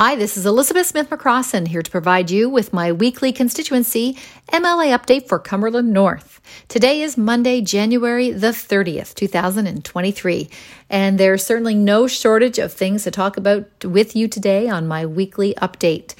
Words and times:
Hi, 0.00 0.14
this 0.14 0.36
is 0.36 0.46
Elizabeth 0.46 0.86
Smith 0.86 1.10
McCrossin 1.10 1.66
here 1.66 1.82
to 1.82 1.90
provide 1.90 2.30
you 2.30 2.48
with 2.48 2.72
my 2.72 2.92
weekly 2.92 3.32
constituency 3.32 4.16
MLA 4.52 4.96
update 4.96 5.26
for 5.26 5.40
Cumberland 5.40 5.92
North. 5.92 6.40
Today 6.68 7.02
is 7.02 7.18
Monday, 7.18 7.60
January 7.60 8.30
the 8.30 8.52
30th, 8.52 9.12
2023, 9.16 10.48
and 10.88 11.18
there's 11.18 11.44
certainly 11.44 11.74
no 11.74 12.06
shortage 12.06 12.60
of 12.60 12.72
things 12.72 13.02
to 13.02 13.10
talk 13.10 13.36
about 13.36 13.66
with 13.84 14.14
you 14.14 14.28
today 14.28 14.68
on 14.68 14.86
my 14.86 15.04
weekly 15.04 15.52
update. 15.54 16.14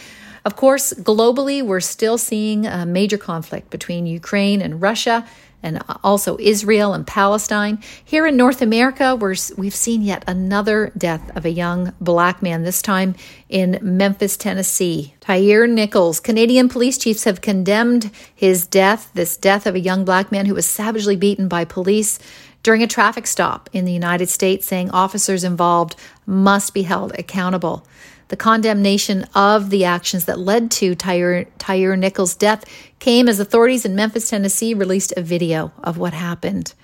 Of 0.44 0.56
course, 0.56 0.92
globally, 0.94 1.62
we're 1.62 1.78
still 1.78 2.18
seeing 2.18 2.66
a 2.66 2.84
major 2.84 3.16
conflict 3.16 3.70
between 3.70 4.06
Ukraine 4.06 4.60
and 4.60 4.82
Russia 4.82 5.24
and 5.62 5.82
also 6.04 6.36
Israel 6.38 6.94
and 6.94 7.06
Palestine. 7.06 7.82
Here 8.04 8.26
in 8.26 8.36
North 8.36 8.62
America, 8.62 9.16
we're, 9.16 9.34
we've 9.56 9.74
seen 9.74 10.02
yet 10.02 10.24
another 10.26 10.92
death 10.96 11.36
of 11.36 11.44
a 11.44 11.50
young 11.50 11.92
black 12.00 12.42
man, 12.42 12.62
this 12.62 12.82
time 12.82 13.14
in 13.48 13.78
Memphis, 13.82 14.36
Tennessee. 14.36 15.14
Tyre 15.20 15.66
Nichols. 15.66 16.20
Canadian 16.20 16.68
police 16.68 16.98
chiefs 16.98 17.24
have 17.24 17.40
condemned 17.40 18.10
his 18.34 18.66
death, 18.66 19.10
this 19.14 19.36
death 19.36 19.66
of 19.66 19.74
a 19.74 19.80
young 19.80 20.04
black 20.04 20.32
man 20.32 20.46
who 20.46 20.54
was 20.54 20.66
savagely 20.66 21.16
beaten 21.16 21.48
by 21.48 21.64
police 21.64 22.18
during 22.62 22.82
a 22.82 22.86
traffic 22.86 23.26
stop 23.26 23.70
in 23.72 23.84
the 23.84 23.92
United 23.92 24.28
States, 24.28 24.66
saying 24.66 24.90
officers 24.90 25.44
involved 25.44 25.96
must 26.26 26.74
be 26.74 26.82
held 26.82 27.12
accountable. 27.18 27.86
The 28.28 28.36
condemnation 28.36 29.24
of 29.34 29.70
the 29.70 29.84
actions 29.84 30.26
that 30.26 30.38
led 30.38 30.70
to 30.72 30.94
Tyre, 30.94 31.46
Tyre 31.58 31.96
Nichols' 31.96 32.34
death 32.34 32.64
came 32.98 33.28
as 33.28 33.40
authorities 33.40 33.84
in 33.84 33.94
Memphis, 33.94 34.28
Tennessee 34.28 34.74
released 34.74 35.14
a 35.16 35.22
video 35.22 35.72
of 35.82 35.96
what 35.96 36.12
happened. 36.12 36.74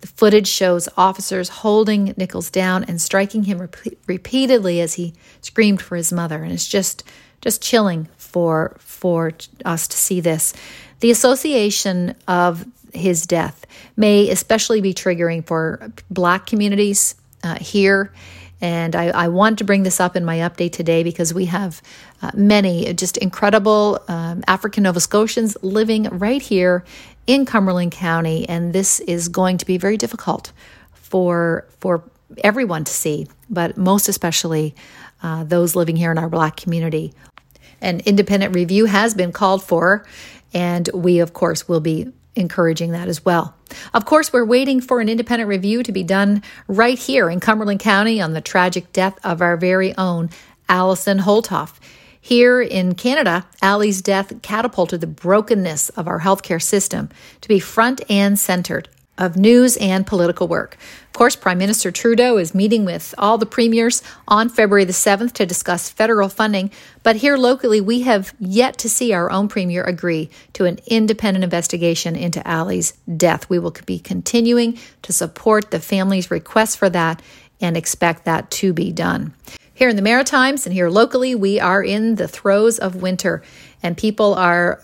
The 0.00 0.06
footage 0.06 0.48
shows 0.48 0.88
officers 0.96 1.48
holding 1.48 2.14
Nichols 2.16 2.50
down 2.50 2.84
and 2.84 3.00
striking 3.00 3.44
him 3.44 3.58
rep- 3.58 3.76
repeatedly 4.06 4.80
as 4.80 4.94
he 4.94 5.14
screamed 5.40 5.80
for 5.80 5.96
his 5.96 6.12
mother, 6.12 6.42
and 6.42 6.52
it's 6.52 6.66
just 6.66 7.04
just 7.40 7.62
chilling 7.62 8.08
for 8.16 8.76
for 8.78 9.32
us 9.64 9.88
to 9.88 9.96
see 9.96 10.20
this. 10.20 10.54
The 11.00 11.10
association 11.10 12.14
of 12.28 12.64
his 12.92 13.26
death 13.26 13.64
may 13.96 14.28
especially 14.30 14.80
be 14.80 14.94
triggering 14.94 15.44
for 15.46 15.92
Black 16.10 16.46
communities 16.46 17.14
uh, 17.42 17.58
here 17.58 18.12
and 18.62 18.94
I, 18.94 19.08
I, 19.08 19.28
want 19.28 19.58
to 19.58 19.64
bring 19.64 19.82
this 19.82 19.98
up 19.98 20.14
in 20.14 20.24
my 20.24 20.38
update 20.38 20.70
today 20.70 21.02
because 21.02 21.34
we 21.34 21.46
have 21.46 21.82
uh, 22.22 22.30
many 22.32 22.94
just 22.94 23.16
incredible 23.16 24.00
um, 24.06 24.44
African 24.46 24.84
Nova 24.84 25.00
Scotians 25.00 25.56
living 25.62 26.04
right 26.04 26.40
here 26.40 26.84
in 27.26 27.44
Cumberland 27.44 27.90
County. 27.90 28.48
And 28.48 28.72
this 28.72 29.00
is 29.00 29.28
going 29.28 29.58
to 29.58 29.66
be 29.66 29.78
very 29.78 29.96
difficult 29.96 30.52
for, 30.92 31.66
for 31.80 32.04
everyone 32.44 32.84
to 32.84 32.92
see, 32.92 33.26
but 33.50 33.76
most 33.76 34.08
especially 34.08 34.76
uh, 35.24 35.42
those 35.42 35.74
living 35.74 35.96
here 35.96 36.12
in 36.12 36.18
our 36.18 36.28
Black 36.28 36.56
community. 36.56 37.12
An 37.80 38.00
independent 38.06 38.54
review 38.54 38.84
has 38.84 39.12
been 39.12 39.32
called 39.32 39.64
for, 39.64 40.06
and 40.54 40.88
we, 40.94 41.18
of 41.18 41.32
course, 41.32 41.66
will 41.66 41.80
be 41.80 42.12
encouraging 42.34 42.92
that 42.92 43.08
as 43.08 43.24
well. 43.24 43.54
Of 43.94 44.04
course, 44.04 44.32
we're 44.32 44.44
waiting 44.44 44.80
for 44.80 45.00
an 45.00 45.08
independent 45.08 45.48
review 45.48 45.82
to 45.82 45.92
be 45.92 46.02
done 46.02 46.42
right 46.68 46.98
here 46.98 47.28
in 47.28 47.40
Cumberland 47.40 47.80
County 47.80 48.20
on 48.20 48.32
the 48.32 48.40
tragic 48.40 48.92
death 48.92 49.18
of 49.24 49.42
our 49.42 49.56
very 49.56 49.96
own 49.96 50.30
Allison 50.68 51.18
Holthoff. 51.18 51.74
Here 52.20 52.62
in 52.62 52.94
Canada, 52.94 53.46
Allie's 53.60 54.00
death 54.00 54.42
catapulted 54.42 55.00
the 55.00 55.06
brokenness 55.08 55.88
of 55.90 56.06
our 56.06 56.20
healthcare 56.20 56.62
system 56.62 57.08
to 57.40 57.48
be 57.48 57.58
front 57.58 58.00
and 58.08 58.38
centered 58.38 58.88
of 59.18 59.36
news 59.36 59.76
and 59.76 60.06
political 60.06 60.48
work. 60.48 60.76
Of 61.06 61.12
course, 61.12 61.36
Prime 61.36 61.58
Minister 61.58 61.90
Trudeau 61.90 62.38
is 62.38 62.54
meeting 62.54 62.84
with 62.84 63.14
all 63.18 63.36
the 63.36 63.46
premiers 63.46 64.02
on 64.26 64.48
February 64.48 64.84
the 64.84 64.92
7th 64.92 65.32
to 65.34 65.44
discuss 65.44 65.90
federal 65.90 66.28
funding, 66.28 66.70
but 67.02 67.16
here 67.16 67.36
locally, 67.36 67.80
we 67.80 68.00
have 68.02 68.34
yet 68.40 68.78
to 68.78 68.88
see 68.88 69.12
our 69.12 69.30
own 69.30 69.48
premier 69.48 69.84
agree 69.84 70.30
to 70.54 70.64
an 70.64 70.78
independent 70.86 71.44
investigation 71.44 72.16
into 72.16 72.46
Allie's 72.48 72.94
death. 73.16 73.50
We 73.50 73.58
will 73.58 73.74
be 73.84 73.98
continuing 73.98 74.78
to 75.02 75.12
support 75.12 75.70
the 75.70 75.80
family's 75.80 76.30
request 76.30 76.78
for 76.78 76.88
that 76.90 77.20
and 77.60 77.76
expect 77.76 78.24
that 78.24 78.50
to 78.50 78.72
be 78.72 78.90
done. 78.90 79.34
Here 79.74 79.88
in 79.88 79.96
the 79.96 80.02
Maritimes 80.02 80.66
and 80.66 80.72
here 80.72 80.88
locally, 80.88 81.34
we 81.34 81.60
are 81.60 81.82
in 81.82 82.14
the 82.14 82.28
throes 82.28 82.78
of 82.78 83.02
winter, 83.02 83.42
and 83.82 83.96
people 83.96 84.34
are 84.34 84.82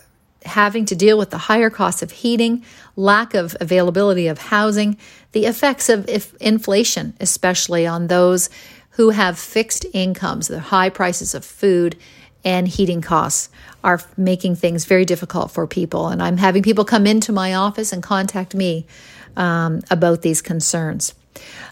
having 0.49 0.85
to 0.87 0.97
deal 0.97 1.17
with 1.17 1.31
the 1.31 1.39
higher 1.39 1.71
costs 1.71 2.03
of 2.03 2.11
heating, 2.11 2.65
lack 2.97 3.35
of 3.35 3.57
availability 3.61 4.27
of 4.27 4.39
housing, 4.39 4.97
the 5.33 5.47
effects 5.47 5.89
of 5.89 6.09
inflation, 6.41 7.15
especially 7.21 7.87
on 7.87 8.09
those 8.09 8.51
who 8.93 9.11
have 9.11 9.39
fixed 9.39 9.87
incomes, 9.93 10.49
the 10.49 10.59
high 10.59 10.91
prices 10.91 11.35
of 11.35 11.45
food 11.45 11.97
and 12.45 12.67
heating 12.67 13.01
costs 13.01 13.49
are 13.85 14.01
making 14.17 14.57
things 14.57 14.85
very 14.85 15.05
difficult 15.05 15.51
for 15.51 15.67
people. 15.67 16.09
And 16.09 16.23
I'm 16.23 16.37
having 16.37 16.63
people 16.63 16.85
come 16.85 17.07
into 17.07 17.33
my 17.33 17.55
office 17.55 17.93
and 17.93 18.03
contact 18.03 18.55
me 18.55 18.87
um, 19.37 19.83
about 19.91 20.23
these 20.23 20.43
concerns. 20.43 21.15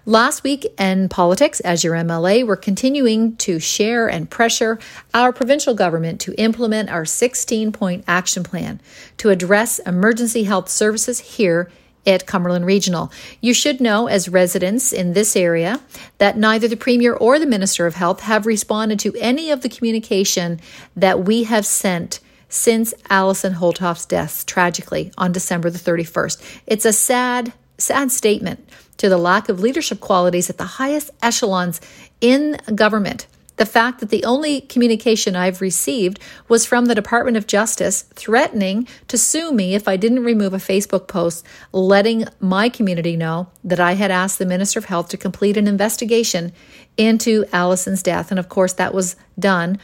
Last 0.05 0.43
week 0.43 0.67
in 0.79 1.09
politics, 1.09 1.61
as 1.61 1.83
your 1.83 1.95
MLA, 1.95 2.47
we're 2.47 2.57
continuing 2.57 3.37
to 3.39 3.59
share 3.59 4.09
and 4.09 4.31
pressure 4.31 4.79
our 5.13 5.33
provincial 5.33 5.75
government 5.75 6.21
to 6.23 6.35
implement 6.35 6.91
our 6.91 7.05
16 7.05 7.73
point 7.73 8.05
action 8.07 8.43
plan 8.43 8.81
to 9.19 9.31
address 9.31 9.79
emergency 9.81 10.45
health 10.45 10.69
services 10.69 11.19
here 11.21 11.71
at 12.07 12.27
Cumberland 12.27 12.67
Regional. 12.67 13.11
You 13.41 13.53
should 13.53 13.81
know, 13.81 14.07
as 14.07 14.29
residents 14.29 14.93
in 14.93 15.13
this 15.13 15.35
area, 15.37 15.81
that 16.19 16.39
neither 16.39 16.69
the 16.69 16.77
Premier 16.77 17.13
or 17.13 17.39
the 17.39 17.47
Minister 17.47 17.87
of 17.87 17.97
Health 17.97 18.21
have 18.21 18.47
responded 18.47 18.99
to 19.01 19.15
any 19.17 19.51
of 19.51 19.63
the 19.63 19.69
communication 19.69 20.61
that 20.95 21.25
we 21.25 21.45
have 21.45 21.67
sent 21.67 22.21
since 22.49 22.95
Allison 23.11 23.55
Holthoff's 23.55 24.07
death 24.07 24.47
tragically 24.47 25.13
on 25.19 25.33
December 25.33 25.69
the 25.69 25.79
31st. 25.79 26.61
It's 26.67 26.85
a 26.85 26.93
sad, 26.93 27.53
sad 27.79 28.11
statement 28.11 28.69
to 28.97 29.09
the 29.09 29.19
lack 29.19 29.49
of 29.49 29.61
leadership 29.61 30.01
qualities 30.01 30.49
at 30.49 30.59
the 30.59 30.65
highest 30.65 31.11
echelons 31.23 31.81
in 32.21 32.59
government. 32.75 33.27
The 33.57 33.67
fact 33.67 34.01
that 34.01 34.11
the 34.11 34.25
only 34.25 34.61
communication 34.61 35.35
I've 35.35 35.63
received 35.63 36.21
was 36.47 36.67
from 36.67 36.87
the 36.87 36.95
Department 36.95 37.39
of 37.39 37.47
Justice 37.47 38.03
threatening 38.15 38.87
to 39.09 39.17
sue 39.17 39.51
me 39.51 39.75
if 39.75 39.89
I 39.89 39.97
didn't 39.97 40.25
remove 40.25 40.53
a 40.53 40.59
Facebook 40.59 41.09
post 41.09 41.45
letting 41.73 42.27
my 42.39 42.69
community 42.69 43.17
know 43.17 43.49
that 43.65 43.81
I 43.81 43.93
had 43.93 44.11
asked 44.11 44.39
the 44.39 44.47
Minister 44.47 44.79
of 44.79 44.85
Health 44.87 45.09
to 45.11 45.17
complete 45.17 45.57
an 45.57 45.67
investigation 45.67 46.53
into 46.99 47.47
Allison's 47.51 48.03
death. 48.03 48.31
And 48.31 48.39
of 48.39 48.51
course, 48.51 48.75
that 48.75 48.93
was 48.93 49.17
done 49.39 49.79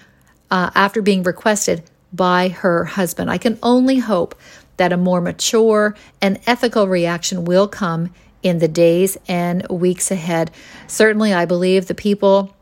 uh, 0.50 0.70
after 0.74 1.00
being 1.00 1.22
requested 1.22 1.82
by 2.12 2.48
her 2.48 2.84
husband. 2.84 3.30
I 3.30 3.38
can 3.38 3.58
only 3.62 3.98
hope 3.98 4.34
that 4.76 4.92
a 4.92 4.96
more 4.96 5.20
mature 5.20 5.94
and 6.20 6.40
ethical 6.46 6.88
reaction 6.88 7.44
will 7.44 7.68
come 7.68 8.12
in 8.42 8.58
the 8.58 8.68
days 8.68 9.16
and 9.28 9.66
weeks 9.68 10.10
ahead. 10.10 10.50
Certainly, 10.86 11.32
I 11.32 11.44
believe 11.44 11.86
the 11.86 11.94
people, 11.94 12.54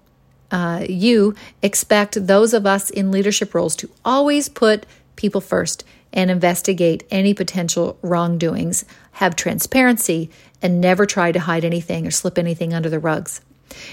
uh, 0.50 0.84
you 0.88 1.34
expect 1.62 2.26
those 2.26 2.52
of 2.52 2.66
us 2.66 2.90
in 2.90 3.10
leadership 3.10 3.54
roles 3.54 3.76
to 3.76 3.90
always 4.04 4.48
put 4.48 4.86
people 5.16 5.40
first 5.40 5.84
and 6.12 6.30
investigate 6.30 7.04
any 7.10 7.32
potential 7.32 7.98
wrongdoings, 8.02 8.84
have 9.12 9.36
transparency, 9.36 10.30
and 10.60 10.80
never 10.80 11.06
try 11.06 11.32
to 11.32 11.40
hide 11.40 11.64
anything 11.64 12.06
or 12.06 12.10
slip 12.10 12.36
anything 12.36 12.74
under 12.74 12.90
the 12.90 12.98
rugs. 12.98 13.40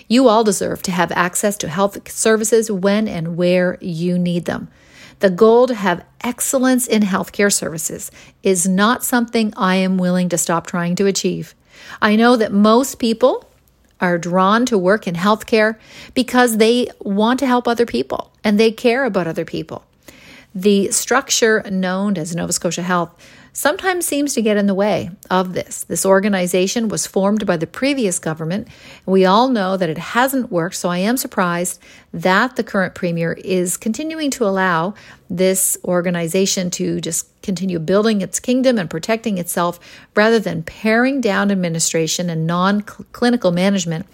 You 0.08 0.28
all 0.28 0.44
deserve 0.44 0.82
to 0.84 0.92
have 0.92 1.12
access 1.12 1.56
to 1.58 1.70
health 1.70 2.12
services 2.12 2.72
when 2.72 3.08
and 3.08 3.38
where 3.38 3.78
you 3.80 4.18
need 4.18 4.46
them. 4.46 4.70
The 5.20 5.30
goal 5.30 5.68
to 5.68 5.76
have 5.76 6.06
excellence 6.22 6.86
in 6.86 7.02
healthcare 7.02 7.52
services 7.52 8.12
is 8.44 8.68
not 8.68 9.04
something 9.04 9.54
I 9.58 9.76
am 9.76 9.98
willing 9.98 10.30
to 10.30 10.38
stop 10.38 10.68
trying 10.68 10.96
to 10.98 11.08
achieve. 11.08 11.56
I 12.02 12.16
know 12.16 12.36
that 12.36 12.52
most 12.52 13.00
people 13.00 13.50
are 14.00 14.18
drawn 14.18 14.66
to 14.68 14.78
work 14.78 15.08
in 15.08 15.16
healthcare 15.16 15.78
because 16.14 16.58
they 16.58 16.88
want 17.00 17.40
to 17.40 17.48
help 17.48 17.68
other 17.68 17.86
people 17.86 18.32
and 18.44 18.60
they 18.60 18.72
care 18.72 19.06
about 19.06 19.28
other 19.28 19.46
people. 19.46 19.84
The 20.54 20.92
structure 20.92 21.64
known 21.70 22.18
as 22.18 22.36
Nova 22.36 22.54
Scotia 22.54 22.84
Health 22.84 23.12
sometimes 23.58 24.06
seems 24.06 24.36
to 24.36 24.42
get 24.44 24.56
in 24.56 24.68
the 24.68 24.76
way 24.76 25.10
of 25.32 25.54
this. 25.54 25.84
This 25.86 26.06
organization 26.06 26.90
was 26.90 27.08
formed 27.08 27.48
by 27.48 27.58
the 27.58 27.66
previous 27.66 28.20
government. 28.20 28.68
We 29.08 29.26
all 29.26 29.48
know 29.48 29.76
that 29.78 29.90
it 29.90 29.98
hasn't 29.98 30.52
worked, 30.52 30.76
so 30.76 30.90
I 30.90 31.00
am 31.00 31.18
surprised 31.18 31.82
that 32.14 32.56
the 32.56 32.64
current 32.64 32.94
premier 32.94 33.34
is 33.34 33.76
continuing 33.76 34.30
to 34.32 34.46
allow 34.46 34.94
this 35.28 35.76
organization 35.84 36.70
to 36.72 37.02
just 37.02 37.30
continue 37.42 37.80
building 37.80 38.22
its 38.22 38.40
kingdom 38.40 38.78
and 38.78 38.92
protecting 38.92 39.40
itself 39.40 39.80
rather 40.14 40.38
than 40.38 40.62
paring 40.62 41.20
down 41.20 41.50
administration 41.50 42.30
and 42.30 42.46
non 42.46 42.82
clinical 42.82 43.52
management 43.52 44.06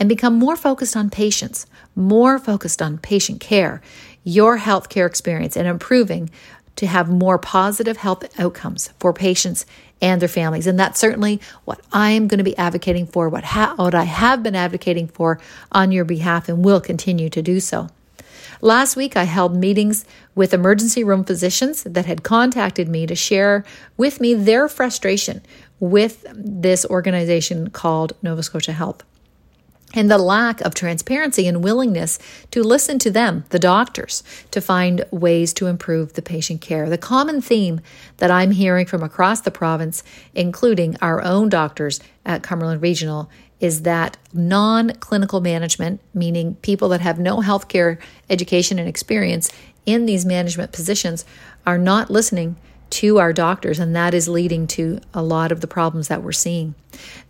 and 0.00 0.08
become 0.08 0.34
more 0.34 0.56
focused 0.56 0.96
on 0.96 1.08
patients, 1.08 1.66
more 1.94 2.36
focused 2.36 2.82
on 2.82 2.98
patient 2.98 3.38
care, 3.38 3.80
your 4.24 4.58
healthcare 4.58 5.06
experience, 5.06 5.56
and 5.56 5.68
improving 5.68 6.28
to 6.78 6.86
have 6.86 7.08
more 7.08 7.38
positive 7.38 7.96
health 7.96 8.24
outcomes 8.38 8.90
for 9.00 9.12
patients 9.12 9.66
and 10.00 10.22
their 10.22 10.28
families. 10.28 10.68
And 10.68 10.78
that's 10.78 11.00
certainly 11.00 11.40
what 11.64 11.80
I 11.92 12.10
am 12.12 12.28
going 12.28 12.38
to 12.38 12.44
be 12.44 12.56
advocating 12.56 13.04
for, 13.04 13.28
what, 13.28 13.42
ha- 13.42 13.74
what 13.76 13.96
I 13.96 14.04
have 14.04 14.44
been 14.44 14.54
advocating 14.54 15.08
for 15.08 15.40
on 15.72 15.90
your 15.90 16.04
behalf 16.04 16.48
and 16.48 16.64
will 16.64 16.80
continue 16.80 17.28
to 17.30 17.42
do 17.42 17.58
so. 17.58 17.88
Last 18.60 18.94
week, 18.94 19.16
I 19.16 19.24
held 19.24 19.56
meetings 19.56 20.04
with 20.36 20.54
emergency 20.54 21.02
room 21.02 21.24
physicians 21.24 21.82
that 21.82 22.06
had 22.06 22.22
contacted 22.22 22.88
me 22.88 23.06
to 23.06 23.16
share 23.16 23.64
with 23.96 24.20
me 24.20 24.34
their 24.34 24.68
frustration 24.68 25.42
with 25.80 26.24
this 26.32 26.86
organization 26.86 27.70
called 27.70 28.12
Nova 28.22 28.44
Scotia 28.44 28.72
Health 28.72 29.02
and 29.98 30.08
the 30.08 30.16
lack 30.16 30.60
of 30.60 30.74
transparency 30.74 31.48
and 31.48 31.64
willingness 31.64 32.20
to 32.52 32.62
listen 32.62 33.00
to 33.00 33.10
them, 33.10 33.44
the 33.48 33.58
doctors, 33.58 34.22
to 34.52 34.60
find 34.60 35.04
ways 35.10 35.52
to 35.52 35.66
improve 35.66 36.12
the 36.12 36.22
patient 36.22 36.60
care. 36.60 36.88
The 36.88 36.96
common 36.96 37.40
theme 37.40 37.80
that 38.18 38.30
I'm 38.30 38.52
hearing 38.52 38.86
from 38.86 39.02
across 39.02 39.40
the 39.40 39.50
province, 39.50 40.04
including 40.36 40.96
our 41.02 41.20
own 41.24 41.48
doctors 41.48 41.98
at 42.24 42.44
Cumberland 42.44 42.80
Regional, 42.80 43.28
is 43.58 43.82
that 43.82 44.16
non 44.32 44.90
clinical 45.00 45.40
management, 45.40 46.00
meaning 46.14 46.54
people 46.62 46.90
that 46.90 47.00
have 47.00 47.18
no 47.18 47.38
healthcare 47.38 47.98
education 48.30 48.78
and 48.78 48.88
experience 48.88 49.50
in 49.84 50.06
these 50.06 50.24
management 50.24 50.70
positions, 50.70 51.24
are 51.66 51.76
not 51.76 52.08
listening 52.08 52.54
to 52.90 53.18
our 53.18 53.32
doctors, 53.32 53.78
and 53.78 53.94
that 53.94 54.14
is 54.14 54.28
leading 54.28 54.66
to 54.68 55.00
a 55.12 55.22
lot 55.22 55.52
of 55.52 55.60
the 55.60 55.66
problems 55.66 56.08
that 56.08 56.22
we're 56.22 56.32
seeing. 56.32 56.74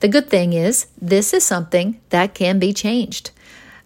The 0.00 0.08
good 0.08 0.28
thing 0.28 0.52
is, 0.52 0.86
this 1.00 1.32
is 1.32 1.44
something 1.44 2.00
that 2.10 2.34
can 2.34 2.58
be 2.58 2.72
changed. 2.72 3.30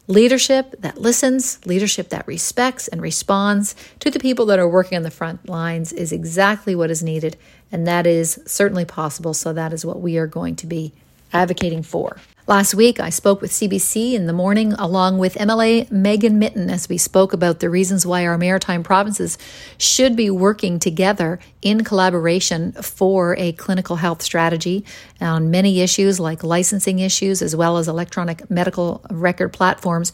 Leadership 0.08 0.74
that 0.80 0.98
listens, 0.98 1.64
leadership 1.64 2.08
that 2.08 2.26
respects 2.26 2.88
and 2.88 3.00
responds 3.00 3.74
to 4.00 4.10
the 4.10 4.19
people 4.19 4.46
that 4.46 4.58
are 4.58 4.69
working 4.69 4.96
on 4.96 5.04
the 5.04 5.10
front 5.10 5.48
lines 5.48 5.92
is 5.92 6.12
exactly 6.12 6.74
what 6.74 6.90
is 6.90 7.02
needed, 7.02 7.36
and 7.70 7.86
that 7.86 8.06
is 8.06 8.40
certainly 8.44 8.84
possible. 8.84 9.32
So, 9.32 9.52
that 9.52 9.72
is 9.72 9.86
what 9.86 10.00
we 10.00 10.19
are 10.19 10.26
going 10.26 10.56
to 10.56 10.66
be 10.66 10.92
advocating 11.32 11.82
for. 11.82 12.19
Last 12.48 12.74
week, 12.74 12.98
I 12.98 13.10
spoke 13.10 13.40
with 13.40 13.52
CBC 13.52 14.14
in 14.14 14.26
the 14.26 14.32
morning 14.32 14.72
along 14.72 15.18
with 15.18 15.36
MLA 15.36 15.88
Megan 15.92 16.40
Mitton 16.40 16.70
as 16.70 16.88
we 16.88 16.98
spoke 16.98 17.32
about 17.32 17.60
the 17.60 17.70
reasons 17.70 18.04
why 18.04 18.26
our 18.26 18.36
maritime 18.36 18.82
provinces 18.82 19.38
should 19.78 20.16
be 20.16 20.28
working 20.28 20.80
together 20.80 21.38
in 21.62 21.84
collaboration 21.84 22.72
for 22.72 23.36
a 23.38 23.52
clinical 23.52 23.94
health 23.94 24.22
strategy 24.22 24.84
on 25.20 25.52
many 25.52 25.82
issues 25.82 26.18
like 26.18 26.42
licensing 26.42 26.98
issues 26.98 27.42
as 27.42 27.54
well 27.54 27.76
as 27.78 27.86
electronic 27.86 28.50
medical 28.50 29.02
record 29.08 29.52
platforms. 29.52 30.12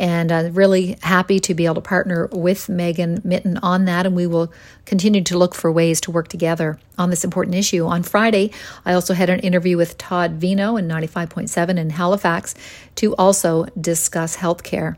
And 0.00 0.32
I'm 0.32 0.54
really 0.54 0.96
happy 1.02 1.40
to 1.40 1.52
be 1.52 1.66
able 1.66 1.74
to 1.74 1.82
partner 1.82 2.26
with 2.32 2.70
Megan 2.70 3.20
Mitton 3.22 3.58
on 3.58 3.84
that. 3.84 4.06
And 4.06 4.16
we 4.16 4.26
will 4.26 4.50
continue 4.86 5.22
to 5.22 5.36
look 5.36 5.54
for 5.54 5.70
ways 5.70 6.00
to 6.00 6.10
work 6.10 6.28
together 6.28 6.78
on 6.96 7.10
this 7.10 7.22
important 7.22 7.54
issue. 7.54 7.84
On 7.84 8.02
Friday, 8.02 8.50
I 8.86 8.94
also 8.94 9.12
had 9.12 9.28
an 9.28 9.40
interview 9.40 9.76
with 9.76 9.98
Todd 9.98 10.40
Veinotte 10.40 10.78
in 10.78 10.88
95.7 10.88 11.78
in 11.78 11.90
Halifax 11.90 12.54
to 12.96 13.14
also 13.16 13.66
discuss 13.78 14.38
healthcare. 14.38 14.96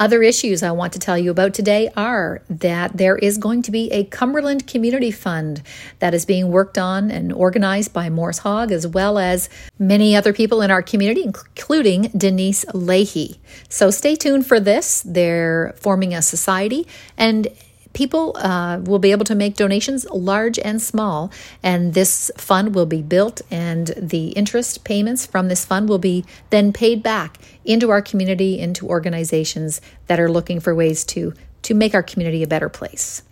Other 0.00 0.22
issues 0.22 0.62
I 0.62 0.70
want 0.70 0.94
to 0.94 0.98
tell 0.98 1.18
you 1.18 1.30
about 1.30 1.52
today 1.52 1.90
are 1.94 2.40
that 2.48 2.96
there 2.96 3.18
is 3.18 3.36
going 3.36 3.60
to 3.60 3.70
be 3.70 3.92
a 3.92 4.04
Cumberland 4.04 4.66
Community 4.66 5.10
Fund 5.10 5.62
that 5.98 6.14
is 6.14 6.24
being 6.24 6.50
worked 6.50 6.78
on 6.78 7.10
and 7.10 7.30
organized 7.30 7.92
by 7.92 8.08
Morris 8.08 8.38
Hogg, 8.38 8.72
as 8.72 8.86
well 8.86 9.18
as 9.18 9.50
many 9.78 10.16
other 10.16 10.32
people 10.32 10.62
in 10.62 10.70
our 10.70 10.80
community, 10.80 11.22
including 11.22 12.04
Denise 12.16 12.64
Leahy. 12.72 13.40
So 13.68 13.90
stay 13.90 14.16
tuned 14.16 14.46
for 14.46 14.58
this. 14.58 15.02
They're 15.02 15.74
forming 15.76 16.14
a 16.14 16.22
society 16.22 16.86
and 17.18 17.48
people 17.92 18.36
uh, 18.36 18.78
will 18.84 18.98
be 18.98 19.10
able 19.10 19.24
to 19.24 19.34
make 19.34 19.56
donations 19.56 20.06
large 20.10 20.58
and 20.58 20.80
small 20.80 21.30
and 21.62 21.94
this 21.94 22.30
fund 22.36 22.74
will 22.74 22.86
be 22.86 23.02
built 23.02 23.42
and 23.50 23.88
the 23.96 24.28
interest 24.28 24.84
payments 24.84 25.26
from 25.26 25.48
this 25.48 25.64
fund 25.64 25.88
will 25.88 25.98
be 25.98 26.24
then 26.50 26.72
paid 26.72 27.02
back 27.02 27.38
into 27.64 27.90
our 27.90 28.02
community 28.02 28.58
into 28.58 28.88
organizations 28.88 29.80
that 30.06 30.20
are 30.20 30.30
looking 30.30 30.60
for 30.60 30.74
ways 30.74 31.04
to 31.04 31.32
to 31.62 31.74
make 31.74 31.94
our 31.94 32.02
community 32.02 32.42
a 32.42 32.46
better 32.46 32.68
place 32.68 33.22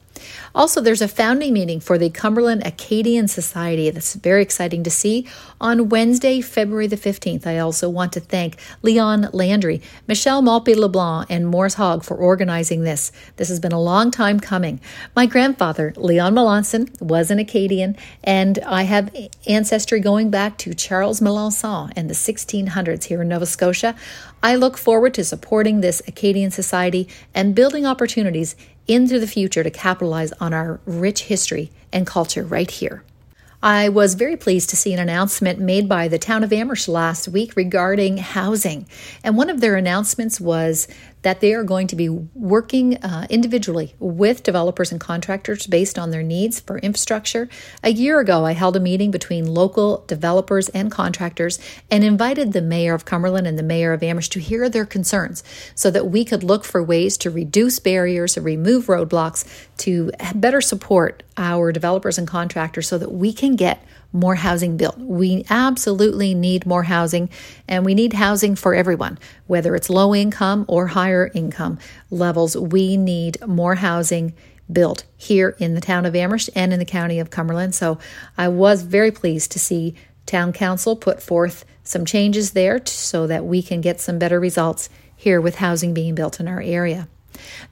also, 0.54 0.80
there's 0.80 1.02
a 1.02 1.08
founding 1.08 1.52
meeting 1.52 1.80
for 1.80 1.98
the 1.98 2.10
Cumberland 2.10 2.66
Acadian 2.66 3.28
Society. 3.28 3.90
That's 3.90 4.14
very 4.14 4.42
exciting 4.42 4.82
to 4.84 4.90
see 4.90 5.26
on 5.60 5.88
Wednesday, 5.88 6.40
February 6.40 6.86
the 6.86 6.96
15th. 6.96 7.46
I 7.46 7.58
also 7.58 7.88
want 7.88 8.12
to 8.14 8.20
thank 8.20 8.56
Leon 8.82 9.28
Landry, 9.32 9.82
Michelle 10.06 10.42
Malpe 10.42 10.74
LeBlanc, 10.76 11.26
and 11.30 11.46
Morris 11.46 11.74
Hogg 11.74 12.04
for 12.04 12.16
organizing 12.16 12.82
this. 12.82 13.12
This 13.36 13.48
has 13.48 13.60
been 13.60 13.72
a 13.72 13.80
long 13.80 14.10
time 14.10 14.40
coming. 14.40 14.80
My 15.14 15.26
grandfather, 15.26 15.92
Leon 15.96 16.34
Melanson, 16.34 17.00
was 17.00 17.30
an 17.30 17.38
Acadian, 17.38 17.96
and 18.24 18.58
I 18.60 18.82
have 18.82 19.14
ancestry 19.46 20.00
going 20.00 20.30
back 20.30 20.58
to 20.58 20.74
Charles 20.74 21.20
Melanson 21.20 21.92
in 21.96 22.08
the 22.08 22.14
1600s 22.14 23.04
here 23.04 23.22
in 23.22 23.28
Nova 23.28 23.46
Scotia. 23.46 23.94
I 24.42 24.54
look 24.54 24.78
forward 24.78 25.14
to 25.14 25.24
supporting 25.24 25.80
this 25.80 26.00
Acadian 26.06 26.50
Society 26.50 27.08
and 27.34 27.54
building 27.54 27.86
opportunities 27.86 28.54
into 28.88 29.20
the 29.20 29.26
future 29.26 29.62
to 29.62 29.70
capitalize 29.70 30.32
on 30.32 30.52
our 30.52 30.80
rich 30.86 31.24
history 31.24 31.70
and 31.92 32.06
culture 32.06 32.42
right 32.42 32.70
here. 32.70 33.04
I 33.62 33.88
was 33.88 34.14
very 34.14 34.36
pleased 34.36 34.70
to 34.70 34.76
see 34.76 34.92
an 34.92 35.00
announcement 35.00 35.58
made 35.58 35.88
by 35.88 36.06
the 36.06 36.18
town 36.18 36.44
of 36.44 36.52
Amherst 36.52 36.86
last 36.88 37.26
week 37.26 37.56
regarding 37.56 38.18
housing. 38.18 38.86
And 39.24 39.36
one 39.36 39.50
of 39.50 39.60
their 39.60 39.74
announcements 39.74 40.40
was 40.40 40.86
that 41.22 41.40
they 41.40 41.52
are 41.54 41.64
going 41.64 41.86
to 41.88 41.96
be 41.96 42.08
working 42.08 42.96
uh, 42.98 43.26
individually 43.28 43.94
with 43.98 44.42
developers 44.42 44.92
and 44.92 45.00
contractors 45.00 45.66
based 45.66 45.98
on 45.98 46.10
their 46.10 46.22
needs 46.22 46.60
for 46.60 46.78
infrastructure. 46.78 47.48
A 47.82 47.90
year 47.90 48.20
ago, 48.20 48.44
I 48.44 48.52
held 48.52 48.76
a 48.76 48.80
meeting 48.80 49.10
between 49.10 49.46
local 49.46 50.04
developers 50.06 50.68
and 50.70 50.90
contractors 50.90 51.58
and 51.90 52.04
invited 52.04 52.52
the 52.52 52.62
mayor 52.62 52.94
of 52.94 53.04
Cumberland 53.04 53.46
and 53.46 53.58
the 53.58 53.62
mayor 53.62 53.92
of 53.92 54.02
Amherst 54.02 54.32
to 54.32 54.40
hear 54.40 54.68
their 54.68 54.86
concerns 54.86 55.42
so 55.74 55.90
that 55.90 56.08
we 56.08 56.24
could 56.24 56.42
look 56.44 56.64
for 56.64 56.82
ways 56.82 57.16
to 57.18 57.30
reduce 57.30 57.78
barriers, 57.78 58.34
to 58.34 58.40
remove 58.40 58.86
roadblocks, 58.86 59.44
to 59.78 60.10
better 60.34 60.60
support 60.60 61.22
our 61.36 61.72
developers 61.72 62.18
and 62.18 62.26
contractors 62.26 62.88
so 62.88 62.98
that 62.98 63.12
we 63.12 63.32
can 63.32 63.56
get 63.56 63.84
more 64.12 64.36
housing 64.36 64.76
built. 64.76 64.98
We 64.98 65.44
absolutely 65.50 66.34
need 66.34 66.66
more 66.66 66.84
housing, 66.84 67.28
and 67.66 67.84
we 67.84 67.94
need 67.94 68.14
housing 68.14 68.54
for 68.54 68.74
everyone, 68.74 69.18
whether 69.46 69.74
it's 69.74 69.90
low 69.90 70.14
income 70.14 70.64
or 70.68 70.88
higher 70.88 71.30
income 71.34 71.78
levels. 72.10 72.56
We 72.56 72.96
need 72.96 73.46
more 73.46 73.76
housing 73.76 74.34
built 74.70 75.04
here 75.16 75.56
in 75.58 75.74
the 75.74 75.80
town 75.80 76.06
of 76.06 76.14
Amherst 76.14 76.50
and 76.54 76.72
in 76.72 76.78
the 76.78 76.84
county 76.84 77.18
of 77.18 77.30
Cumberland. 77.30 77.74
So 77.74 77.98
I 78.36 78.48
was 78.48 78.82
very 78.82 79.10
pleased 79.10 79.52
to 79.52 79.58
see 79.58 79.94
town 80.26 80.52
council 80.52 80.94
put 80.94 81.22
forth 81.22 81.64
some 81.82 82.04
changes 82.04 82.52
there 82.52 82.84
so 82.84 83.26
that 83.26 83.44
we 83.44 83.62
can 83.62 83.80
get 83.80 84.00
some 84.00 84.18
better 84.18 84.38
results 84.38 84.90
here 85.16 85.40
with 85.40 85.56
housing 85.56 85.94
being 85.94 86.14
built 86.14 86.38
in 86.38 86.46
our 86.46 86.60
area. 86.60 87.08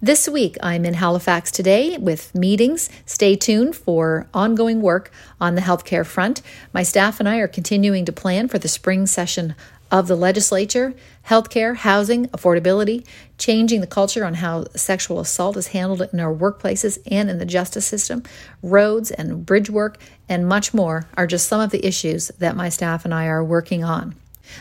This 0.01 0.29
week, 0.29 0.57
I'm 0.63 0.85
in 0.85 0.95
Halifax 0.95 1.51
today 1.51 1.97
with 1.99 2.35
meetings. 2.35 2.89
Stay 3.05 3.37
tuned 3.37 3.77
for 3.77 4.29
ongoing 4.35 4.83
work 4.83 5.11
on 5.41 5.55
the 5.55 5.61
healthcare 5.61 6.05
front. 6.05 6.43
My 6.73 6.83
staff 6.83 7.21
and 7.21 7.29
I 7.29 7.39
are 7.39 7.49
continuing 7.49 8.05
to 8.05 8.13
plan 8.13 8.49
for 8.49 8.59
the 8.59 8.69
spring 8.69 9.07
session 9.07 9.55
of 9.91 10.09
the 10.09 10.17
legislature, 10.17 10.95
healthcare, 11.29 11.77
housing, 11.77 12.27
affordability, 12.29 13.07
changing 13.39 13.81
the 13.81 13.87
culture 13.87 14.25
on 14.25 14.35
how 14.35 14.65
sexual 14.75 15.21
assault 15.21 15.57
is 15.57 15.69
handled 15.69 16.03
in 16.13 16.21
our 16.21 16.35
workplaces 16.35 16.99
and 17.11 17.31
in 17.31 17.39
the 17.39 17.47
justice 17.47 17.87
system, 17.87 18.23
roads 18.63 19.11
and 19.11 19.47
bridge 19.47 19.71
work, 19.71 19.99
and 20.29 20.49
much 20.49 20.75
more 20.75 21.07
are 21.17 21.27
just 21.27 21.47
some 21.47 21.61
of 21.61 21.71
the 21.71 21.87
issues 21.87 22.29
that 22.39 22.57
my 22.57 22.69
staff 22.69 23.05
and 23.05 23.15
I 23.15 23.27
are 23.27 23.45
working 23.45 23.85
on. 23.85 24.15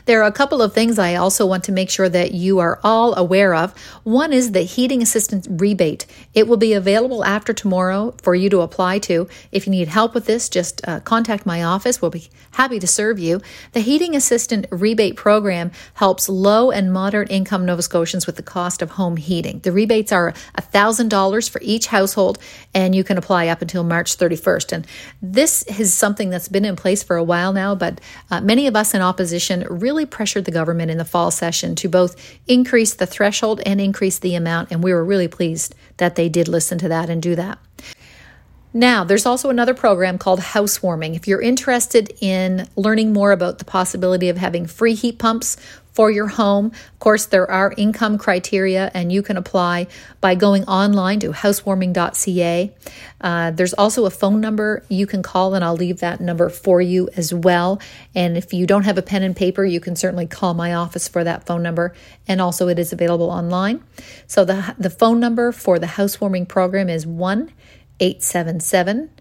There 0.06 0.22
are 0.22 0.28
a 0.28 0.32
couple 0.32 0.62
of 0.62 0.74
things 0.74 1.00
I 1.00 1.16
also 1.16 1.46
want 1.46 1.64
to 1.66 1.72
make 1.72 1.90
sure 1.90 2.10
that 2.10 2.34
you 2.34 2.60
are 2.60 2.80
all 2.84 3.16
aware 3.16 3.54
of. 3.54 3.78
One 4.04 4.34
is 4.34 4.52
the 4.52 4.62
heating 4.62 5.02
assistance 5.02 5.48
rebate. 5.50 6.06
It 6.34 6.48
will 6.48 6.58
be 6.58 6.74
available 6.74 7.24
after 7.24 7.54
tomorrow 7.54 8.14
for 8.22 8.36
you 8.36 8.50
to 8.50 8.62
apply 8.62 9.00
to. 9.00 9.28
If 9.52 9.66
you 9.66 9.72
need 9.72 9.88
help 9.88 10.14
with 10.14 10.26
this, 10.26 10.50
just 10.50 10.86
uh, 10.88 11.00
contact 11.02 11.46
my 11.46 11.64
office. 11.64 12.02
We'll 12.02 12.12
be 12.12 12.30
happy 12.52 12.80
to 12.80 12.88
serve 12.88 13.20
you. 13.20 13.42
The 13.74 13.80
heating 13.82 14.16
assistant 14.16 14.68
rebate 14.72 15.16
program 15.16 15.72
helps 15.96 16.30
low 16.30 16.72
and 16.72 16.92
moderate 16.92 17.32
income 17.32 17.66
Nova 17.66 17.82
Scotians 17.82 18.26
with 18.26 18.36
the 18.36 18.44
cost 18.44 18.82
of 18.82 18.92
home 18.92 19.18
heating. 19.18 19.60
The 19.60 19.72
rebates 19.72 20.12
are 20.12 20.34
$1,000 20.58 21.50
for 21.50 21.62
each 21.62 21.88
household, 21.88 22.40
and 22.74 22.96
you 22.96 23.04
can 23.04 23.18
apply 23.18 23.48
up 23.48 23.62
until 23.62 23.84
March 23.84 24.18
31st. 24.18 24.72
And 24.72 24.88
this 25.22 25.64
is 25.64 25.94
something 25.94 26.30
that's 26.30 26.48
been 26.48 26.66
in 26.66 26.76
place 26.76 27.04
for 27.04 27.16
a 27.16 27.24
while 27.24 27.54
now, 27.54 27.76
but 27.76 28.00
uh, 28.32 28.42
many 28.42 28.68
of 28.68 28.76
us 28.76 28.94
in 28.94 29.02
opposition 29.02 29.66
really 29.82 30.06
pressured 30.06 30.46
the 30.46 30.52
government 30.52 30.92
in 30.92 30.98
the 30.98 31.06
fall 31.06 31.32
session 31.32 31.76
to 31.76 31.90
both 31.90 32.16
increase 32.48 32.94
the 32.94 33.06
threshold 33.06 33.62
and 33.66 33.80
increase 33.80 34.20
the 34.20 34.36
amount, 34.36 34.72
and 34.72 34.84
we 34.84 34.94
were 34.94 35.06
really 35.06 35.28
pleased 35.28 35.76
that 35.98 36.16
they 36.16 36.30
did 36.30 36.48
listen 36.48 36.78
to 36.80 36.90
that 36.90 37.10
and 37.10 37.22
do 37.22 37.36
that. 37.36 37.60
Now, 38.74 39.06
there's 39.06 39.26
also 39.26 39.50
another 39.50 39.74
program 39.74 40.18
called 40.18 40.42
Housewarming. 40.42 41.16
If 41.16 41.30
you're 41.30 41.42
interested 41.42 42.14
in 42.20 42.68
learning 42.76 43.14
more 43.14 43.32
about 43.32 43.58
the 43.58 43.64
possibility 43.64 44.28
of 44.28 44.36
having 44.36 44.66
free 44.66 44.96
heat 44.96 45.18
pumps 45.18 45.56
for 45.96 46.12
your 46.12 46.28
home, 46.28 46.66
of 46.66 47.00
course, 47.00 47.26
there 47.26 47.50
are 47.50 47.74
income 47.78 48.18
criteria 48.18 48.92
and 48.94 49.14
you 49.14 49.24
can 49.24 49.38
apply 49.38 49.88
by 50.20 50.36
going 50.36 50.66
online 50.66 51.22
to 51.22 51.32
housewarming.ca. 51.32 52.74
Uh, 53.22 53.52
there's 53.52 53.74
also 53.74 54.06
a 54.06 54.10
phone 54.10 54.42
number 54.42 54.84
you 54.90 55.08
can 55.08 55.24
call, 55.24 55.56
and 55.56 55.64
I'll 55.64 55.76
leave 55.76 56.02
that 56.02 56.20
number 56.20 56.50
for 56.50 56.82
you 56.82 57.10
as 57.16 57.34
well. 57.34 57.80
And 58.14 58.36
if 58.36 58.54
you 58.54 58.68
don't 58.68 58.84
have 58.84 58.98
a 58.98 59.02
pen 59.02 59.24
and 59.24 59.34
paper, 59.34 59.64
you 59.64 59.80
can 59.80 59.96
certainly 59.96 60.28
call 60.28 60.54
my 60.54 60.74
office 60.74 61.08
for 61.08 61.24
that 61.24 61.46
phone 61.46 61.64
number. 61.64 61.94
And 62.28 62.42
also, 62.42 62.68
it 62.68 62.78
is 62.78 62.92
available 62.92 63.30
online. 63.30 63.82
So, 64.28 64.44
the, 64.44 64.76
the 64.78 64.90
phone 64.90 65.22
number 65.22 65.54
for 65.54 65.80
the 65.80 65.88
housewarming 65.88 66.48
program 66.48 66.90
is 66.90 67.08
1 67.08 67.52
877 68.02 69.12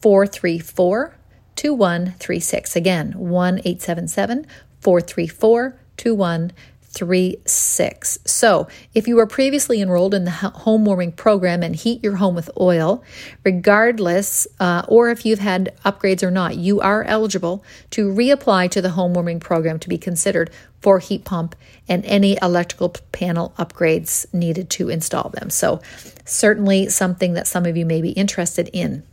434 0.00 1.18
2136. 1.56 2.74
Again, 2.74 3.12
1 3.12 3.58
877 3.58 4.46
434 4.80 5.78
2136. 6.02 8.18
So, 8.24 8.66
if 8.92 9.06
you 9.06 9.14
were 9.14 9.26
previously 9.26 9.80
enrolled 9.80 10.14
in 10.14 10.24
the 10.24 10.32
home 10.32 10.84
warming 10.84 11.12
program 11.12 11.62
and 11.62 11.76
heat 11.76 12.02
your 12.02 12.16
home 12.16 12.34
with 12.34 12.50
oil, 12.58 13.04
regardless, 13.44 14.48
uh, 14.58 14.82
or 14.88 15.10
if 15.10 15.24
you've 15.24 15.38
had 15.38 15.72
upgrades 15.84 16.24
or 16.24 16.32
not, 16.32 16.56
you 16.56 16.80
are 16.80 17.04
eligible 17.04 17.64
to 17.90 18.12
reapply 18.12 18.68
to 18.72 18.82
the 18.82 18.90
home 18.90 19.14
warming 19.14 19.38
program 19.38 19.78
to 19.78 19.88
be 19.88 19.96
considered 19.96 20.50
for 20.80 20.98
heat 20.98 21.24
pump 21.24 21.54
and 21.88 22.04
any 22.04 22.36
electrical 22.42 22.88
panel 23.12 23.54
upgrades 23.56 24.26
needed 24.34 24.68
to 24.70 24.88
install 24.88 25.28
them. 25.28 25.50
So, 25.50 25.80
certainly 26.24 26.88
something 26.88 27.34
that 27.34 27.46
some 27.46 27.64
of 27.64 27.76
you 27.76 27.86
may 27.86 28.02
be 28.02 28.10
interested 28.10 28.68
in. 28.72 29.04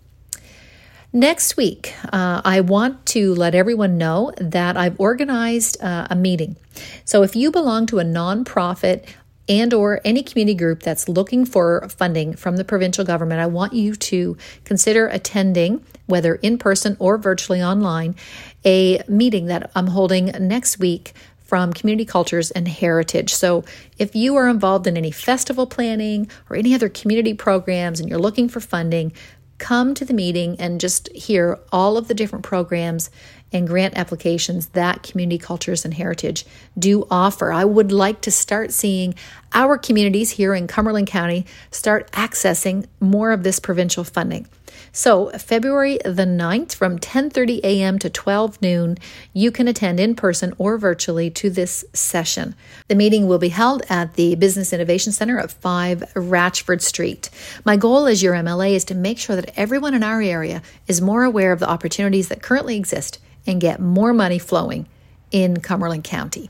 Next 1.12 1.58
week, 1.58 1.96
uh, 2.14 2.42
I 2.46 2.62
want 2.62 3.08
to 3.08 3.34
let 3.34 3.56
everyone 3.56 3.98
know 3.98 4.32
that 4.38 4.78
I've 4.78 5.00
organized 5.00 5.82
uh, 5.82 6.06
a 6.08 6.16
meeting. 6.16 6.56
So 7.04 7.24
if 7.24 7.36
you 7.36 7.50
belong 7.50 7.88
to 7.88 7.98
a 7.98 8.04
nonprofit 8.04 9.06
and 9.48 9.74
or 9.74 10.02
any 10.06 10.22
community 10.22 10.56
group 10.56 10.84
that's 10.84 11.10
looking 11.10 11.46
for 11.46 11.90
funding 11.90 12.36
from 12.36 12.58
the 12.58 12.64
provincial 12.64 13.04
government, 13.04 13.42
I 13.42 13.48
want 13.48 13.74
you 13.74 13.96
to 13.96 14.38
consider 14.66 15.08
attending 15.08 15.84
whether 16.06 16.36
in 16.36 16.60
person 16.60 16.96
or 17.00 17.18
virtually 17.18 17.64
online 17.64 18.16
a 18.64 19.02
meeting 19.08 19.48
that 19.48 19.72
I'm 19.74 19.88
holding 19.88 20.28
next 20.28 20.78
week 20.78 21.14
from 21.40 21.74
Community 21.74 22.06
Cultures 22.06 22.52
and 22.52 22.68
Heritage. 22.68 23.34
So, 23.34 23.64
if 23.98 24.16
you 24.16 24.36
are 24.36 24.48
involved 24.48 24.86
in 24.86 24.96
any 24.96 25.10
festival 25.10 25.66
planning 25.66 26.30
or 26.48 26.56
any 26.56 26.76
other 26.76 26.90
community 26.90 27.34
programs 27.34 28.00
and 28.00 28.08
you're 28.08 28.20
looking 28.20 28.48
for 28.48 28.60
funding, 28.60 29.12
come 29.60 29.94
to 29.94 30.06
the 30.06 30.14
meeting 30.14 30.56
and 30.60 30.82
just 30.82 31.12
hear 31.14 31.60
all 31.72 31.98
of 31.98 32.08
the 32.08 32.14
different 32.14 32.44
programs 32.44 33.10
and 33.52 33.68
grant 33.68 33.98
applications 33.98 34.68
that 34.68 35.04
Community 35.04 35.38
Cultures 35.38 35.86
and 35.86 35.94
Heritage 35.94 36.46
do 36.78 37.08
offer. 37.10 37.52
I 37.52 37.66
would 37.66 37.92
like 37.92 38.22
to 38.22 38.32
start 38.32 38.72
seeing 38.72 39.16
our 39.54 39.78
communities 39.78 40.32
here 40.32 40.54
in 40.54 40.68
Cumberland 40.68 41.08
County 41.08 41.46
start 41.72 42.12
accessing 42.12 42.86
more 43.00 43.32
of 43.32 43.44
this 43.44 43.60
provincial 43.60 44.04
funding. 44.04 44.48
So, 44.92 45.30
February 45.32 46.00
the 46.04 46.26
9th 46.26 46.74
from 46.74 47.00
10:30 47.00 47.60
a.m. 47.64 48.00
to 48.00 48.10
12 48.10 48.62
noon, 48.62 48.98
you 49.34 49.52
can 49.52 49.68
attend 49.68 50.00
in 50.00 50.16
person 50.16 50.54
or 50.58 50.78
virtually 50.78 51.30
to 51.32 51.50
this 51.50 51.86
session. 51.94 52.56
The 52.88 52.96
meeting 52.96 53.28
will 53.28 53.38
be 53.38 53.50
held 53.50 53.84
at 53.90 54.16
the 54.16 54.36
Business 54.36 54.74
Innovation 54.74 55.12
Center 55.12 55.38
at 55.38 55.52
5 55.52 56.14
Ratchford 56.16 56.82
Street. 56.82 57.30
My 57.66 57.78
goal 57.78 58.08
as 58.08 58.24
your 58.24 58.34
MLA 58.34 58.74
is 58.74 58.86
to 58.86 58.96
make 58.96 59.20
sure 59.20 59.36
that 59.36 59.52
everyone 59.56 59.94
in 59.94 60.04
our 60.04 60.22
area 60.22 60.62
is 60.88 61.02
more 61.02 61.24
aware 61.24 61.52
of 61.52 61.60
the 61.60 61.70
opportunities 61.70 62.30
that 62.30 62.42
currently 62.42 62.76
exist 62.76 63.20
and 63.46 63.62
get 63.62 63.80
more 63.80 64.14
money 64.14 64.40
flowing 64.40 64.88
in 65.32 65.60
Cumberland 65.60 66.04
County. 66.04 66.50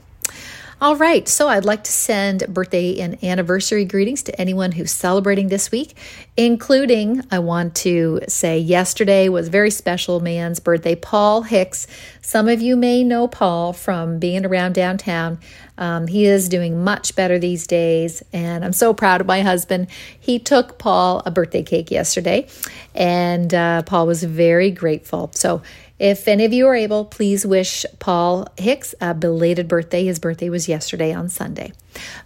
All 0.82 0.96
right, 0.96 1.28
so 1.28 1.50
I'd 1.50 1.66
like 1.66 1.84
to 1.84 1.92
send 1.92 2.48
birthday 2.48 3.02
and 3.02 3.22
anniversary 3.22 3.84
greetings 3.84 4.24
to 4.24 4.40
anyone 4.40 4.72
who's 4.72 4.92
celebrating 4.92 5.50
this 5.50 5.72
week, 5.72 5.94
including 6.40 7.22
I 7.32 7.40
want 7.40 7.76
to 7.76 8.22
say 8.30 8.60
yesterday 8.60 9.28
was 9.28 9.50
very 9.50 9.70
special 9.70 10.22
man's 10.22 10.62
birthday, 10.62 10.96
Paul 10.96 11.42
Hicks. 11.42 11.86
Some 12.22 12.48
of 12.48 12.62
you 12.62 12.78
may 12.78 13.04
know 13.04 13.28
Paul 13.28 13.74
from 13.74 14.20
being 14.20 14.46
around 14.46 14.72
downtown. 14.72 15.40
Um, 15.78 16.08
he 16.08 16.24
is 16.24 16.48
doing 16.48 16.82
much 16.82 17.14
better 17.14 17.40
these 17.40 17.68
days, 17.68 18.24
and 18.32 18.64
I'm 18.64 18.72
so 18.72 18.94
proud 18.94 19.20
of 19.20 19.28
my 19.28 19.42
husband. 19.42 19.88
He 20.18 20.40
took 20.40 20.80
Paul 20.80 21.22
a 21.26 21.32
birthday 21.32 21.62
cake 21.62 21.92
yesterday, 21.92 22.48
and 22.96 23.54
uh, 23.54 23.82
Paul 23.82 24.08
was 24.08 24.24
very 24.24 24.72
grateful. 24.72 25.32
So 25.34 25.62
if 26.00 26.26
any 26.30 26.46
of 26.46 26.54
you 26.54 26.68
are 26.68 26.76
able, 26.76 27.04
please 27.04 27.46
wish 27.46 27.86
Paul 28.00 28.48
Hicks 28.56 28.96
a 29.02 29.14
belated 29.14 29.68
birthday. 29.68 30.06
His 30.06 30.20
birthday 30.20 30.50
was 30.50 30.70
yesterday 30.70 31.12
on 31.12 31.28
Sunday. 31.28 31.74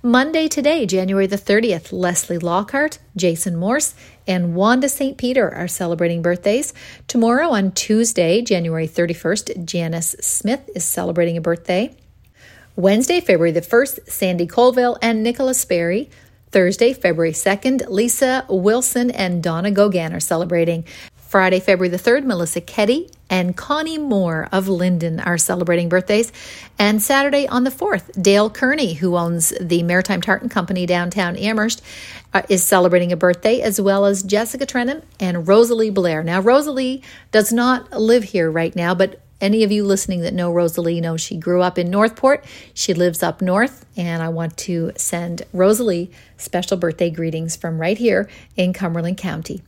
Monday 0.01 0.47
today, 0.47 0.85
January 0.85 1.27
the 1.27 1.37
30th, 1.37 1.91
Leslie 1.91 2.37
Lockhart, 2.37 2.99
Jason 3.15 3.55
Morse, 3.55 3.95
and 4.27 4.55
Wanda 4.55 4.89
St. 4.89 5.17
Peter 5.17 5.53
are 5.53 5.67
celebrating 5.67 6.21
birthdays. 6.21 6.73
Tomorrow 7.07 7.49
on 7.49 7.71
Tuesday, 7.71 8.41
January 8.41 8.87
31st, 8.87 9.65
Janice 9.65 10.15
Smith 10.19 10.69
is 10.75 10.83
celebrating 10.83 11.37
a 11.37 11.41
birthday. 11.41 11.95
Wednesday, 12.75 13.21
February 13.21 13.51
the 13.51 13.61
1st, 13.61 14.09
Sandy 14.09 14.47
Colville 14.47 14.97
and 15.01 15.23
Nicholas 15.23 15.63
Berry. 15.63 16.09
Thursday, 16.51 16.93
February 16.93 17.31
2nd, 17.31 17.87
Lisa 17.89 18.45
Wilson 18.49 19.09
and 19.11 19.41
Donna 19.41 19.71
Gogan 19.71 20.13
are 20.13 20.19
celebrating. 20.19 20.85
Friday, 21.15 21.59
February 21.59 21.89
the 21.89 21.97
3rd, 21.97 22.25
Melissa 22.25 22.61
Ketty 22.61 23.09
and 23.33 23.57
Connie 23.57 23.97
Moore 23.97 24.47
of 24.51 24.67
Linden 24.67 25.19
are 25.19 25.39
celebrating 25.39 25.89
birthdays. 25.89 26.31
And 26.77 27.01
Saturday 27.01 27.47
on 27.47 27.63
the 27.63 27.71
4th, 27.71 28.21
Dale 28.21 28.47
Kearney, 28.47 28.93
who 28.93 29.17
owns 29.17 29.51
the 29.59 29.81
Maritime 29.81 30.21
Tartan 30.21 30.49
Company 30.49 30.85
downtown 30.85 31.35
Amherst, 31.37 31.81
uh, 32.35 32.43
is 32.47 32.63
celebrating 32.63 33.11
a 33.11 33.17
birthday, 33.17 33.59
as 33.61 33.81
well 33.81 34.05
as 34.05 34.21
Jessica 34.21 34.67
Trennan 34.67 35.01
and 35.19 35.47
Rosalie 35.47 35.89
Blair. 35.89 36.21
Now, 36.21 36.41
Rosalie 36.41 37.01
does 37.31 37.51
not 37.51 37.91
live 37.91 38.23
here 38.23 38.51
right 38.51 38.75
now, 38.75 38.93
but 38.93 39.19
any 39.41 39.63
of 39.63 39.71
you 39.71 39.83
listening 39.83 40.21
that 40.21 40.35
know 40.35 40.53
Rosalie 40.53 41.01
know 41.01 41.17
she 41.17 41.35
grew 41.35 41.63
up 41.63 41.79
in 41.79 41.89
Northport. 41.89 42.45
She 42.75 42.93
lives 42.93 43.23
up 43.23 43.41
north, 43.41 43.83
and 43.97 44.21
I 44.21 44.29
want 44.29 44.57
to 44.57 44.91
send 44.95 45.41
Rosalie 45.51 46.11
special 46.37 46.77
birthday 46.77 47.09
greetings 47.09 47.55
from 47.55 47.81
right 47.81 47.97
here 47.97 48.29
in 48.55 48.73
Cumberland 48.73 49.17
County. 49.17 49.63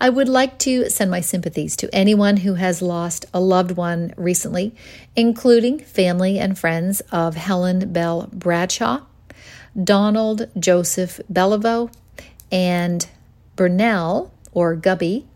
I 0.00 0.08
would 0.08 0.28
like 0.28 0.58
to 0.60 0.90
send 0.90 1.10
my 1.10 1.20
sympathies 1.20 1.76
to 1.76 1.94
anyone 1.94 2.38
who 2.38 2.54
has 2.54 2.82
lost 2.82 3.26
a 3.32 3.40
loved 3.40 3.72
one 3.72 4.14
recently, 4.16 4.74
including 5.16 5.78
family 5.78 6.38
and 6.38 6.58
friends 6.58 7.00
of 7.12 7.34
Helen 7.34 7.92
Bell 7.92 8.28
Bradshaw, 8.32 9.02
Donald 9.82 10.48
Joseph 10.58 11.20
Beliveau, 11.32 11.90
and 12.50 13.08
Burnell 13.56 14.32
or 14.52 14.74
Gubby 14.76 15.26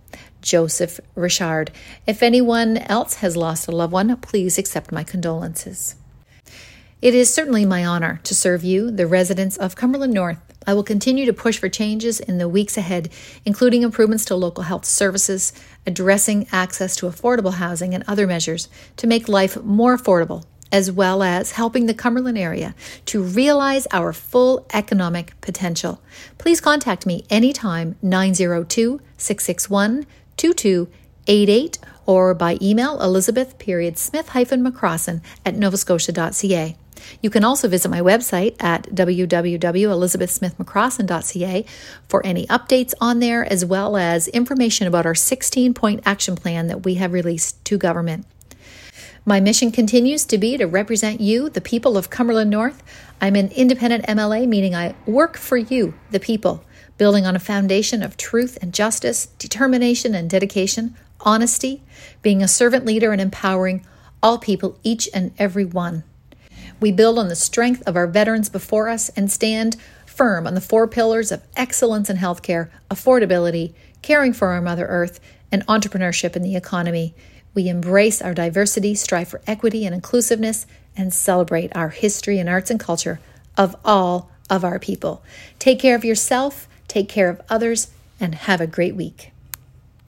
Joseph 0.42 1.00
Richard. 1.14 1.72
If 2.06 2.22
anyone 2.22 2.78
else 2.78 3.16
has 3.16 3.36
lost 3.36 3.66
a 3.66 3.72
loved 3.72 3.92
one, 3.92 4.16
please 4.18 4.58
accept 4.58 4.92
my 4.92 5.02
condolences. 5.02 5.96
It 7.02 7.14
is 7.14 7.32
certainly 7.32 7.66
my 7.66 7.84
honor 7.84 8.20
to 8.24 8.34
serve 8.34 8.62
you, 8.62 8.90
the 8.90 9.06
residents 9.06 9.56
of 9.56 9.76
Cumberland 9.76 10.14
North. 10.14 10.45
I 10.66 10.74
will 10.74 10.82
continue 10.82 11.26
to 11.26 11.32
push 11.32 11.58
for 11.58 11.68
changes 11.68 12.18
in 12.18 12.38
the 12.38 12.48
weeks 12.48 12.76
ahead, 12.76 13.08
including 13.44 13.82
improvements 13.82 14.24
to 14.26 14.36
local 14.36 14.64
health 14.64 14.84
services, 14.84 15.52
addressing 15.86 16.48
access 16.50 16.96
to 16.96 17.06
affordable 17.06 17.54
housing, 17.54 17.94
and 17.94 18.02
other 18.08 18.26
measures 18.26 18.68
to 18.96 19.06
make 19.06 19.28
life 19.28 19.62
more 19.62 19.96
affordable, 19.96 20.44
as 20.72 20.90
well 20.90 21.22
as 21.22 21.52
helping 21.52 21.86
the 21.86 21.94
Cumberland 21.94 22.36
area 22.36 22.74
to 23.06 23.22
realize 23.22 23.86
our 23.92 24.12
full 24.12 24.66
economic 24.72 25.40
potential. 25.40 26.02
Please 26.38 26.60
contact 26.60 27.06
me 27.06 27.24
anytime 27.30 27.96
902 28.02 29.00
661 29.16 30.06
2288 31.26 31.78
or 32.06 32.34
by 32.34 32.56
email 32.62 33.00
elizabeth 33.00 33.58
period 33.58 33.98
smith 33.98 34.30
hyphen 34.30 34.64
mccrossin 34.64 35.20
at 35.44 35.54
novascotia.ca. 35.54 36.76
You 37.20 37.28
can 37.30 37.44
also 37.44 37.68
visit 37.68 37.90
my 37.90 38.00
website 38.00 38.56
at 38.62 38.84
www.elizabethsmithmccrossin.ca 38.94 41.64
for 42.08 42.24
any 42.24 42.46
updates 42.46 42.94
on 43.00 43.18
there, 43.20 43.44
as 43.44 43.64
well 43.64 43.96
as 43.96 44.28
information 44.28 44.86
about 44.86 45.06
our 45.06 45.14
16 45.14 45.72
point 45.74 46.02
action 46.04 46.36
plan 46.36 46.66
that 46.68 46.84
we 46.84 46.94
have 46.94 47.12
released 47.12 47.64
to 47.66 47.78
government. 47.78 48.26
My 49.24 49.40
mission 49.40 49.72
continues 49.72 50.24
to 50.26 50.38
be 50.38 50.56
to 50.56 50.66
represent 50.66 51.20
you, 51.20 51.50
the 51.50 51.60
people 51.60 51.98
of 51.98 52.10
Cumberland 52.10 52.50
North. 52.50 52.84
I'm 53.20 53.34
an 53.34 53.50
independent 53.50 54.06
MLA, 54.06 54.46
meaning 54.46 54.72
I 54.74 54.94
work 55.04 55.36
for 55.36 55.56
you, 55.56 55.94
the 56.12 56.20
people, 56.20 56.62
building 56.96 57.26
on 57.26 57.34
a 57.34 57.40
foundation 57.40 58.04
of 58.04 58.16
truth 58.16 58.56
and 58.62 58.72
justice, 58.72 59.26
determination 59.38 60.14
and 60.14 60.30
dedication, 60.30 60.94
honesty, 61.20 61.82
being 62.22 62.42
a 62.42 62.48
servant 62.48 62.84
leader, 62.84 63.12
and 63.12 63.20
empowering 63.20 63.84
all 64.22 64.38
people, 64.38 64.78
each 64.82 65.08
and 65.14 65.32
every 65.38 65.64
one. 65.64 66.04
We 66.80 66.92
build 66.92 67.18
on 67.18 67.28
the 67.28 67.36
strength 67.36 67.82
of 67.86 67.96
our 67.96 68.06
veterans 68.06 68.48
before 68.48 68.88
us 68.88 69.08
and 69.10 69.30
stand 69.30 69.76
firm 70.04 70.46
on 70.46 70.54
the 70.54 70.60
four 70.60 70.86
pillars 70.88 71.30
of 71.30 71.42
excellence 71.56 72.10
in 72.10 72.16
healthcare, 72.16 72.70
affordability, 72.90 73.74
caring 74.02 74.32
for 74.32 74.48
our 74.48 74.60
Mother 74.60 74.86
Earth, 74.86 75.20
and 75.52 75.66
entrepreneurship 75.66 76.36
in 76.36 76.42
the 76.42 76.56
economy. 76.56 77.14
We 77.54 77.68
embrace 77.68 78.20
our 78.20 78.34
diversity, 78.34 78.94
strive 78.94 79.28
for 79.28 79.40
equity 79.46 79.86
and 79.86 79.94
inclusiveness, 79.94 80.66
and 80.96 81.12
celebrate 81.12 81.74
our 81.76 81.90
history 81.90 82.38
and 82.38 82.48
arts 82.48 82.70
and 82.70 82.80
culture 82.80 83.20
of 83.56 83.76
all 83.84 84.30
of 84.50 84.64
our 84.64 84.78
people. 84.78 85.22
Take 85.58 85.78
care 85.78 85.94
of 85.94 86.04
yourself, 86.04 86.68
take 86.88 87.08
care 87.08 87.28
of 87.28 87.40
others, 87.48 87.88
and 88.20 88.34
have 88.34 88.60
a 88.60 88.66
great 88.66 88.94
week. 88.94 89.32